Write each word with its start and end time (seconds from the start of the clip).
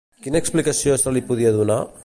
Quina 0.27 0.39
explicació 0.43 0.95
se 1.03 1.15
li 1.19 1.25
podia 1.31 1.53
donar? 1.61 1.81